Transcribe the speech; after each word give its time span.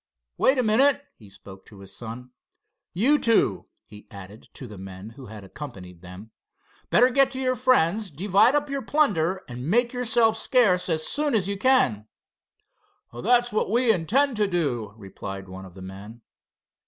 "Wait 0.35 0.57
a 0.57 0.63
minute," 0.63 1.05
he 1.15 1.29
spoke 1.29 1.63
to 1.63 1.77
his 1.77 1.95
son. 1.95 2.31
"You 2.91 3.19
two," 3.19 3.67
he 3.85 4.07
added 4.09 4.47
to 4.53 4.65
the 4.65 4.79
men 4.79 5.11
who 5.11 5.27
had 5.27 5.43
accompanied 5.43 6.01
them, 6.01 6.31
"better 6.89 7.11
get 7.11 7.29
to 7.33 7.39
your 7.39 7.55
friends, 7.55 8.09
divide 8.09 8.55
up 8.55 8.67
your 8.67 8.81
plunder 8.81 9.43
and 9.47 9.69
make 9.69 9.93
yourselves 9.93 10.39
scarce 10.39 10.89
as 10.89 11.07
soon 11.07 11.35
as 11.35 11.47
you 11.47 11.55
can." 11.55 12.07
"That's 13.13 13.53
what 13.53 13.69
we 13.69 13.93
intend 13.93 14.37
to 14.37 14.47
do," 14.47 14.95
replied 14.97 15.47
one 15.47 15.65
of 15.65 15.75
the 15.75 15.83
men. 15.83 16.21